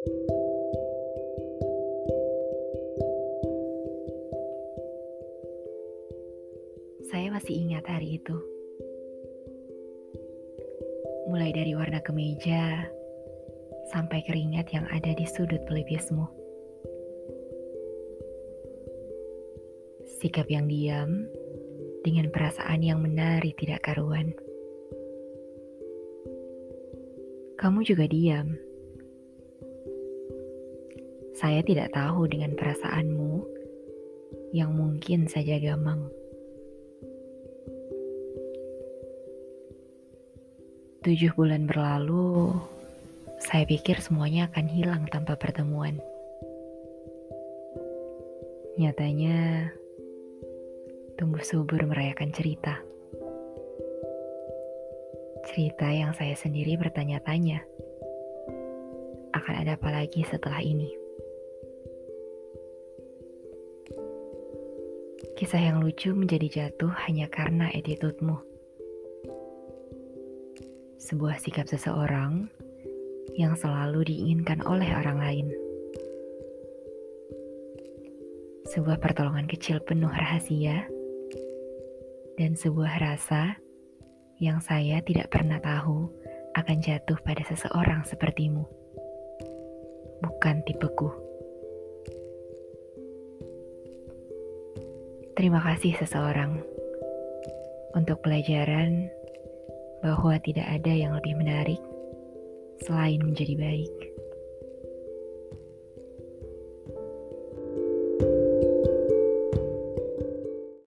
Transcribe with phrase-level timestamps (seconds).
[0.00, 0.16] Saya
[7.28, 8.32] masih ingat hari itu.
[11.28, 12.88] Mulai dari warna kemeja
[13.92, 16.24] sampai keringat yang ada di sudut pelipismu.
[20.24, 21.28] Sikap yang diam
[22.08, 24.32] dengan perasaan yang menari tidak karuan.
[27.60, 28.69] Kamu juga diam.
[31.40, 33.48] Saya tidak tahu dengan perasaanmu
[34.52, 36.12] yang mungkin saja gamang.
[41.00, 42.52] Tujuh bulan berlalu,
[43.40, 45.96] saya pikir semuanya akan hilang tanpa pertemuan.
[48.76, 49.72] Nyatanya,
[51.16, 52.84] tumbuh subur merayakan cerita.
[55.48, 57.64] Cerita yang saya sendiri bertanya-tanya,
[59.32, 60.99] akan ada apa lagi setelah ini?
[65.40, 68.50] Kisah yang lucu menjadi jatuh hanya karena attitude-mu
[71.00, 72.52] sebuah sikap seseorang
[73.40, 75.46] yang selalu diinginkan oleh orang lain.
[78.68, 80.84] Sebuah pertolongan kecil penuh rahasia
[82.36, 83.56] dan sebuah rasa
[84.44, 86.12] yang saya tidak pernah tahu
[86.52, 88.68] akan jatuh pada seseorang sepertimu.
[90.20, 91.29] Bukan tipeku.
[95.40, 96.60] Terima kasih seseorang
[97.96, 99.08] untuk pelajaran
[100.04, 101.80] bahwa tidak ada yang lebih menarik
[102.84, 104.09] selain menjadi baik.